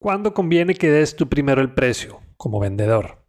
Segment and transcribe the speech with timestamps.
[0.00, 3.26] ¿Cuándo conviene que des tú primero el precio como vendedor?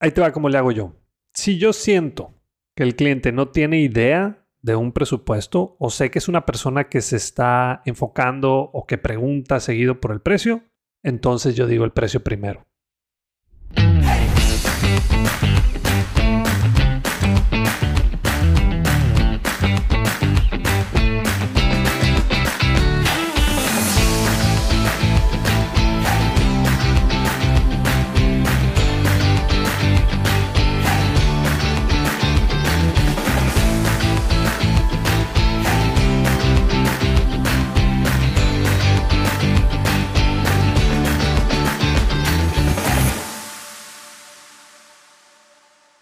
[0.00, 0.94] Ahí te va como le hago yo.
[1.34, 2.32] Si yo siento
[2.74, 6.88] que el cliente no tiene idea de un presupuesto o sé que es una persona
[6.88, 10.62] que se está enfocando o que pregunta seguido por el precio,
[11.02, 12.66] entonces yo digo el precio primero.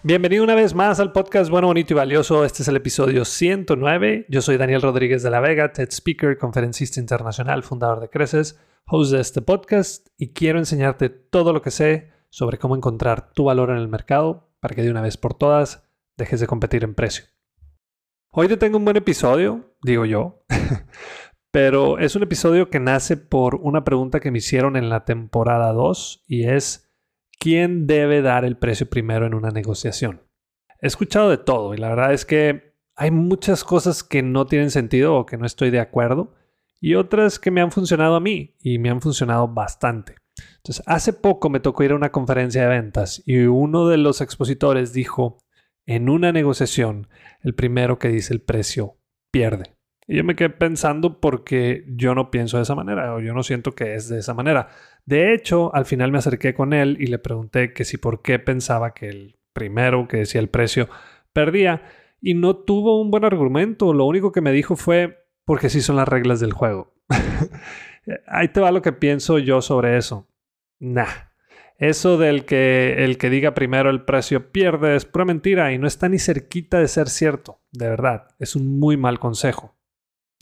[0.06, 2.44] Bienvenido una vez más al podcast Bueno, Bonito y Valioso.
[2.44, 4.26] Este es el episodio 109.
[4.28, 9.12] Yo soy Daniel Rodríguez de la Vega, TED Speaker, conferencista internacional, fundador de Creces, host
[9.12, 13.70] de este podcast y quiero enseñarte todo lo que sé sobre cómo encontrar tu valor
[13.70, 17.24] en el mercado para que de una vez por todas dejes de competir en precio.
[18.28, 20.44] Hoy te tengo un buen episodio, digo yo,
[21.50, 25.72] pero es un episodio que nace por una pregunta que me hicieron en la temporada
[25.72, 26.83] 2 y es
[27.38, 30.22] ¿quién debe dar el precio primero en una negociación?
[30.80, 34.70] He escuchado de todo y la verdad es que hay muchas cosas que no tienen
[34.70, 36.34] sentido o que no estoy de acuerdo
[36.80, 40.16] y otras que me han funcionado a mí y me han funcionado bastante.
[40.56, 44.20] Entonces, hace poco me tocó ir a una conferencia de ventas y uno de los
[44.20, 45.38] expositores dijo,
[45.86, 47.08] en una negociación,
[47.42, 48.96] el primero que dice el precio
[49.30, 49.74] pierde.
[50.06, 53.42] Y yo me quedé pensando porque yo no pienso de esa manera o yo no
[53.42, 54.68] siento que es de esa manera.
[55.06, 58.38] De hecho, al final me acerqué con él y le pregunté que si por qué
[58.38, 60.88] pensaba que el primero que decía el precio
[61.32, 61.82] perdía
[62.20, 63.94] y no tuvo un buen argumento.
[63.94, 66.94] Lo único que me dijo fue porque sí son las reglas del juego.
[68.26, 70.28] Ahí te va lo que pienso yo sobre eso.
[70.80, 71.30] Nah.
[71.76, 75.88] Eso del que el que diga primero el precio pierde es pura mentira y no
[75.88, 77.60] está ni cerquita de ser cierto.
[77.72, 79.74] De verdad, es un muy mal consejo.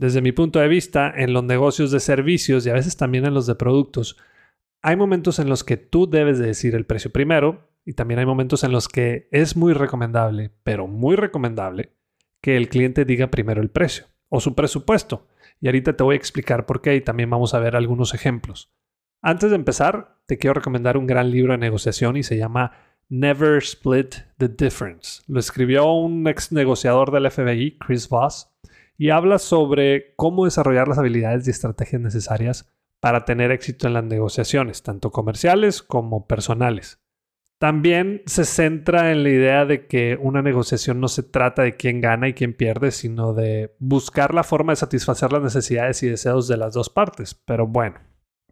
[0.03, 3.35] Desde mi punto de vista, en los negocios de servicios y a veces también en
[3.35, 4.17] los de productos,
[4.83, 8.27] hay momentos en los que tú debes de decir el precio primero y también hay
[8.27, 11.93] momentos en los que es muy recomendable, pero muy recomendable,
[12.41, 15.29] que el cliente diga primero el precio o su presupuesto.
[15.61, 18.75] Y ahorita te voy a explicar por qué y también vamos a ver algunos ejemplos.
[19.21, 22.73] Antes de empezar, te quiero recomendar un gran libro de negociación y se llama
[23.09, 25.23] Never Split the Difference.
[25.29, 28.52] Lo escribió un ex negociador del FBI, Chris Voss,
[28.97, 34.05] y habla sobre cómo desarrollar las habilidades y estrategias necesarias para tener éxito en las
[34.05, 37.01] negociaciones, tanto comerciales como personales.
[37.59, 42.01] También se centra en la idea de que una negociación no se trata de quién
[42.01, 46.49] gana y quién pierde, sino de buscar la forma de satisfacer las necesidades y deseos
[46.49, 47.35] de las dos partes.
[47.35, 48.01] Pero bueno,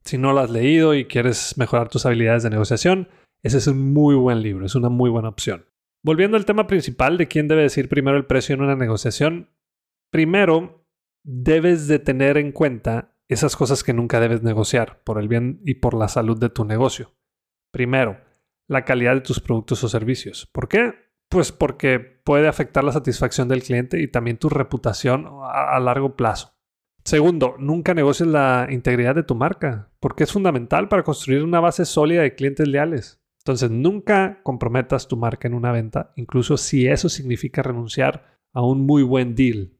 [0.04, 3.08] si no lo has leído y quieres mejorar tus habilidades de negociación,
[3.42, 5.66] ese es un muy buen libro, es una muy buena opción.
[6.02, 9.48] Volviendo al tema principal de quién debe decir primero el precio en una negociación,
[10.10, 10.84] Primero,
[11.22, 15.74] debes de tener en cuenta esas cosas que nunca debes negociar por el bien y
[15.74, 17.14] por la salud de tu negocio.
[17.70, 18.20] Primero,
[18.66, 20.48] la calidad de tus productos o servicios.
[20.52, 20.94] ¿Por qué?
[21.28, 26.56] Pues porque puede afectar la satisfacción del cliente y también tu reputación a, largo plazo.
[27.04, 31.84] Segundo, nunca negocies la integridad de tu marca, porque es fundamental para construir una base
[31.84, 33.22] sólida de clientes leales.
[33.38, 38.84] Entonces, nunca comprometas tu marca en una venta, incluso si eso significa renunciar a un
[38.84, 39.79] muy buen deal.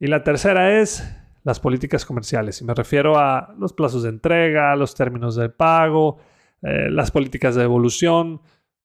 [0.00, 1.06] Y la tercera es
[1.44, 2.60] las políticas comerciales.
[2.60, 6.18] Y me refiero a los plazos de entrega, los términos de pago,
[6.62, 8.40] eh, las políticas de evolución,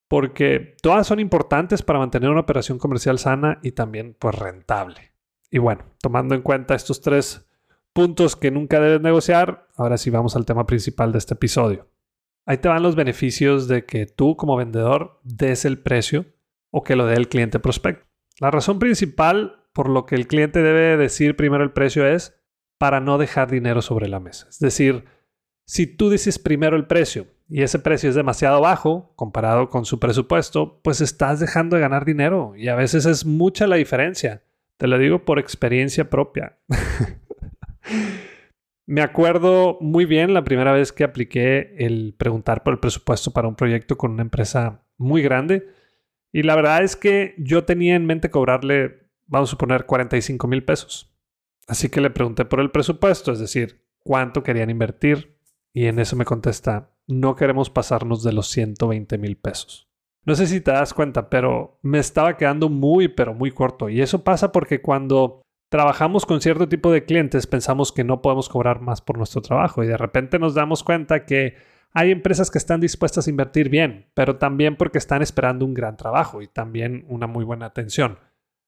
[0.10, 5.14] porque todas son importantes para mantener una operación comercial sana y también pues rentable.
[5.50, 7.50] Y bueno, tomando en cuenta estos tres
[7.94, 11.88] puntos que nunca debes negociar, ahora sí vamos al tema principal de este episodio.
[12.46, 16.26] Ahí te van los beneficios de que tú como vendedor des el precio
[16.72, 18.06] o que lo dé el cliente prospecto.
[18.40, 22.40] La razón principal por lo que el cliente debe decir primero el precio es
[22.78, 24.48] para no dejar dinero sobre la mesa.
[24.50, 25.04] Es decir,
[25.66, 30.00] si tú dices primero el precio y ese precio es demasiado bajo comparado con su
[30.00, 34.44] presupuesto, pues estás dejando de ganar dinero y a veces es mucha la diferencia.
[34.78, 36.58] Te lo digo por experiencia propia.
[38.88, 43.50] Me acuerdo muy bien la primera vez que apliqué el preguntar por el presupuesto para
[43.50, 45.68] un proyecto con una empresa muy grande.
[46.32, 50.64] Y la verdad es que yo tenía en mente cobrarle vamos a suponer 45 mil
[50.64, 51.16] pesos.
[51.68, 55.40] Así que le pregunté por el presupuesto, es decir, cuánto querían invertir.
[55.74, 59.90] Y en eso me contesta, no queremos pasarnos de los 120 mil pesos.
[60.24, 63.90] No sé si te das cuenta, pero me estaba quedando muy, pero muy corto.
[63.90, 68.50] Y eso pasa porque cuando trabajamos con cierto tipo de clientes pensamos que no podemos
[68.50, 71.56] cobrar más por nuestro trabajo y de repente nos damos cuenta que
[71.94, 75.98] hay empresas que están dispuestas a invertir bien, pero también porque están esperando un gran
[75.98, 78.20] trabajo y también una muy buena atención.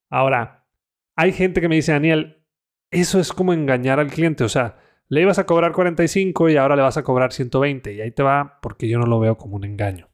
[0.09, 0.68] Ahora,
[1.15, 2.45] hay gente que me dice, Daniel,
[2.92, 4.77] eso es como engañar al cliente, o sea,
[5.09, 8.24] le ibas a cobrar 45 y ahora le vas a cobrar 120 y ahí te
[8.24, 10.09] va porque yo no lo veo como un engaño.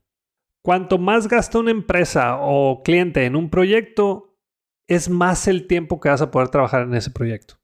[0.64, 4.38] Cuanto más gasta una empresa o cliente en un proyecto,
[4.88, 7.56] es más el tiempo que vas a poder trabajar en ese proyecto.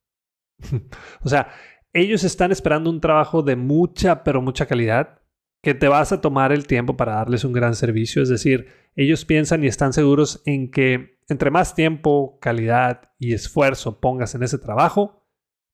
[1.22, 1.50] o sea,
[1.94, 5.22] ellos están esperando un trabajo de mucha, pero mucha calidad,
[5.64, 8.22] que te vas a tomar el tiempo para darles un gran servicio.
[8.22, 8.68] Es decir,
[9.04, 14.44] ellos piensan y están seguros en que entre más tiempo, calidad y esfuerzo pongas en
[14.44, 15.24] ese trabajo,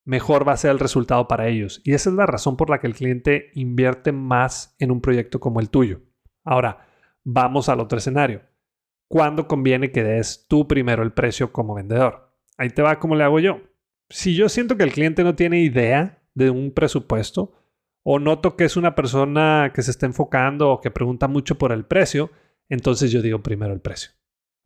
[0.03, 1.81] mejor va a ser el resultado para ellos.
[1.83, 5.39] Y esa es la razón por la que el cliente invierte más en un proyecto
[5.39, 6.01] como el tuyo.
[6.43, 6.87] Ahora,
[7.23, 8.41] vamos al otro escenario.
[9.07, 12.33] ¿Cuándo conviene que des tú primero el precio como vendedor?
[12.57, 13.61] Ahí te va como le hago yo.
[14.09, 17.53] Si yo siento que el cliente no tiene idea de un presupuesto
[18.03, 21.71] o noto que es una persona que se está enfocando o que pregunta mucho por
[21.71, 22.29] el precio,
[22.69, 24.11] entonces yo digo primero el precio.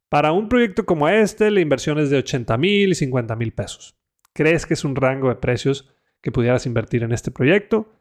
[0.09, 3.95] Para un proyecto como este, la inversión es de 80 mil y 50 mil pesos.
[4.33, 5.89] ¿Crees que es un rango de precios
[6.21, 7.93] que pudieras invertir en este proyecto?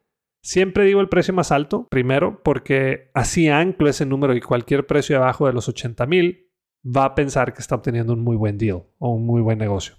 [0.43, 5.19] Siempre digo el precio más alto, primero, porque así anclo ese número y cualquier precio
[5.19, 6.49] abajo de los 80 mil
[6.85, 9.97] va a pensar que está obteniendo un muy buen deal o un muy buen negocio.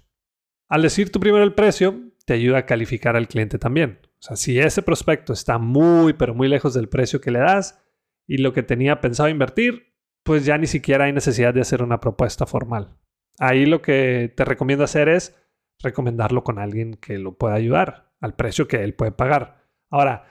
[0.68, 4.00] Al decir tú primero el precio, te ayuda a calificar al cliente también.
[4.04, 7.82] O sea, si ese prospecto está muy, pero muy lejos del precio que le das
[8.26, 9.89] y lo que tenía pensado invertir,
[10.24, 12.96] pues ya ni siquiera hay necesidad de hacer una propuesta formal.
[13.38, 15.36] Ahí lo que te recomiendo hacer es
[15.82, 19.66] recomendarlo con alguien que lo pueda ayudar al precio que él puede pagar.
[19.90, 20.26] Ahora,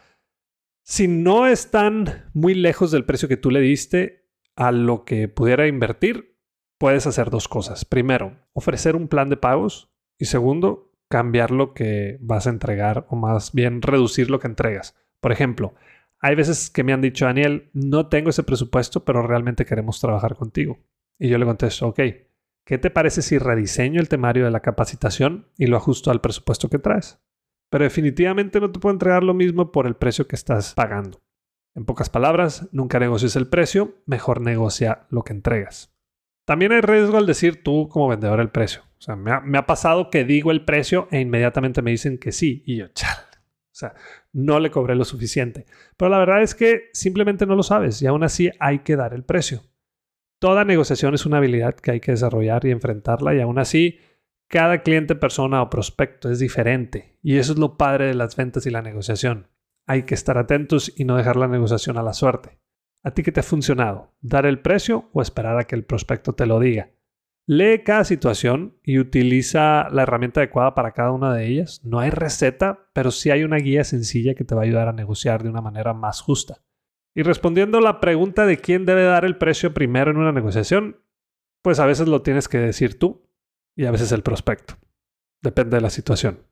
[0.83, 5.67] si no están muy lejos del precio que tú le diste a lo que pudiera
[5.67, 6.37] invertir,
[6.79, 7.85] puedes hacer dos cosas.
[7.85, 13.15] Primero, ofrecer un plan de pagos y segundo, cambiar lo que vas a entregar o
[13.15, 14.95] más bien reducir lo que entregas.
[15.19, 15.73] Por ejemplo,
[16.19, 20.35] hay veces que me han dicho, Daniel, no tengo ese presupuesto, pero realmente queremos trabajar
[20.35, 20.79] contigo.
[21.17, 21.99] Y yo le contesto, ok,
[22.69, 26.69] ¿Qué te parece si rediseño el temario de la capacitación y lo ajusto al presupuesto
[26.69, 27.19] que traes?
[27.71, 31.19] Pero definitivamente no te puedo entregar lo mismo por el precio que estás pagando.
[31.73, 35.95] En pocas palabras, nunca negocies el precio, mejor negocia lo que entregas.
[36.45, 38.83] También hay riesgo al decir tú como vendedor el precio.
[38.99, 42.61] O sea, me ha, pasado que digo el precio e inmediatamente me dicen que sí
[42.67, 43.17] y yo, chal.
[43.79, 43.93] Sea,
[44.33, 45.65] no le cobré lo suficiente.
[45.95, 49.13] Pero la verdad es que simplemente no lo sabes y aún así hay que dar
[49.13, 49.63] el precio.
[50.37, 53.99] Toda negociación es una habilidad que hay que desarrollar y enfrentarla y aún así
[54.49, 58.65] cada cliente, persona o prospecto es diferente y eso es lo padre de las ventas
[58.65, 59.47] y la negociación.
[59.85, 62.59] Hay que estar atentos y no dejar la negociación a la suerte.
[63.01, 64.13] ¿A ti qué te ha funcionado?
[64.19, 66.89] ¿Dar el precio o esperar a que el prospecto te lo diga?
[67.51, 71.81] Lee cada situación y utiliza la herramienta adecuada para cada una de ellas.
[71.83, 74.93] No hay receta, pero sí hay una guía sencilla que te va a ayudar a
[74.93, 76.61] negociar de una manera más justa.
[77.15, 81.01] Y respondiendo la pregunta de quién debe dar el precio primero en una negociación,
[81.63, 83.27] pues a veces lo tienes que decir tú
[83.75, 84.75] y a veces el prospecto.
[85.41, 86.43] Depende de la situación.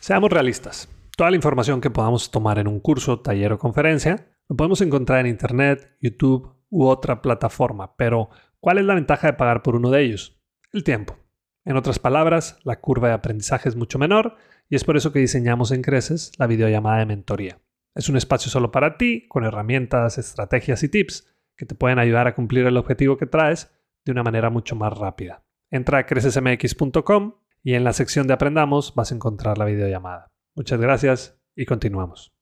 [0.00, 0.88] Seamos realistas.
[1.18, 5.18] Toda la información que podamos tomar en un curso, taller o conferencia, lo podemos encontrar
[5.18, 8.30] en Internet, YouTube u otra plataforma, pero
[8.60, 10.40] ¿cuál es la ventaja de pagar por uno de ellos?
[10.72, 11.16] El tiempo.
[11.64, 14.36] En otras palabras, la curva de aprendizaje es mucho menor
[14.68, 17.58] y es por eso que diseñamos en Creces la videollamada de mentoría.
[17.96, 22.28] Es un espacio solo para ti, con herramientas, estrategias y tips que te pueden ayudar
[22.28, 23.72] a cumplir el objetivo que traes
[24.04, 25.42] de una manera mucho más rápida.
[25.68, 27.32] Entra a crecesmx.com
[27.64, 30.30] y en la sección de Aprendamos vas a encontrar la videollamada.
[30.58, 32.36] Muchas gracias y continuamos.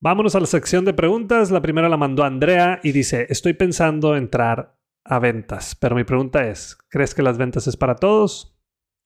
[0.00, 1.50] Vámonos a la sección de preguntas.
[1.50, 5.74] La primera la mandó Andrea y dice, estoy pensando entrar a ventas.
[5.74, 8.56] Pero mi pregunta es, ¿crees que las ventas es para todos?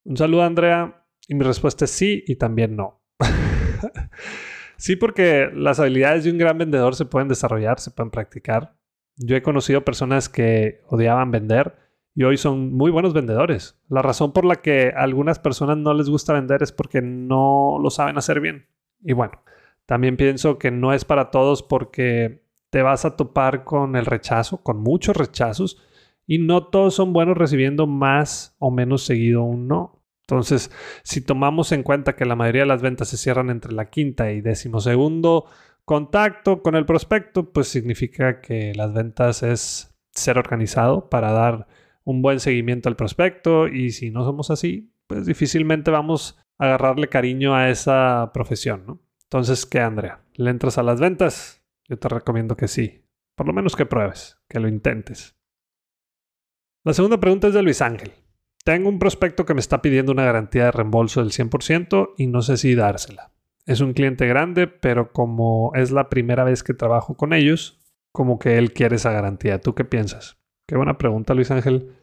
[0.04, 1.06] Un saludo, Andrea.
[1.26, 3.02] Y mi respuesta es sí y también no.
[4.76, 8.76] sí, porque las habilidades de un gran vendedor se pueden desarrollar, se pueden practicar.
[9.16, 11.78] Yo he conocido personas que odiaban vender
[12.14, 13.78] y hoy son muy buenos vendedores.
[13.88, 17.78] La razón por la que a algunas personas no les gusta vender es porque no
[17.80, 18.66] lo saben hacer bien.
[19.02, 19.42] Y bueno,
[19.86, 24.62] también pienso que no es para todos porque te vas a topar con el rechazo,
[24.62, 25.82] con muchos rechazos
[26.26, 30.00] y no todos son buenos recibiendo más o menos seguido un no.
[30.22, 30.70] Entonces,
[31.02, 34.30] si tomamos en cuenta que la mayoría de las ventas se cierran entre la quinta
[34.30, 35.46] y décimo segundo
[35.84, 41.66] contacto con el prospecto, pues significa que las ventas es ser organizado para dar
[42.10, 47.08] un buen seguimiento al prospecto y si no somos así, pues difícilmente vamos a agarrarle
[47.08, 49.00] cariño a esa profesión, ¿no?
[49.24, 50.22] Entonces, ¿qué, Andrea?
[50.34, 51.62] ¿Le entras a las ventas?
[51.88, 53.04] Yo te recomiendo que sí.
[53.36, 55.36] Por lo menos que pruebes, que lo intentes.
[56.84, 58.12] La segunda pregunta es de Luis Ángel.
[58.64, 62.42] tengo un prospecto que me está pidiendo una garantía de reembolso del 100% y no
[62.42, 63.32] sé si dársela.
[63.66, 67.80] Es un cliente grande, pero como es la primera vez que trabajo con ellos,
[68.12, 69.60] como que él quiere esa garantía.
[69.60, 70.38] ¿Tú qué piensas?
[70.66, 71.94] Qué buena pregunta, Luis Ángel.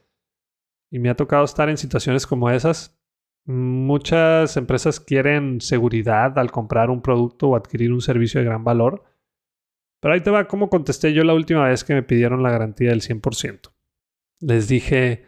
[0.89, 2.98] Y me ha tocado estar en situaciones como esas.
[3.46, 9.03] Muchas empresas quieren seguridad al comprar un producto o adquirir un servicio de gran valor.
[10.00, 12.89] Pero ahí te va cómo contesté yo la última vez que me pidieron la garantía
[12.89, 13.72] del 100%.
[14.39, 15.25] Les dije,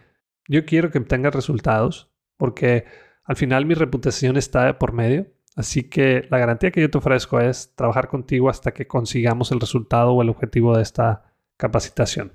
[0.48, 2.86] yo quiero que tengas resultados porque
[3.24, 5.28] al final mi reputación está por medio.
[5.56, 9.60] Así que la garantía que yo te ofrezco es trabajar contigo hasta que consigamos el
[9.60, 12.34] resultado o el objetivo de esta capacitación.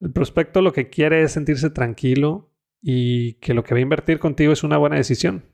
[0.00, 2.51] El prospecto lo que quiere es sentirse tranquilo
[2.82, 5.44] y que lo que va a invertir contigo es una buena decisión.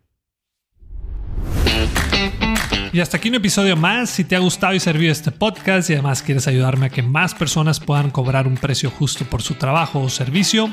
[2.91, 4.09] Y hasta aquí un episodio más.
[4.09, 7.35] Si te ha gustado y servido este podcast y además quieres ayudarme a que más
[7.35, 10.73] personas puedan cobrar un precio justo por su trabajo o servicio,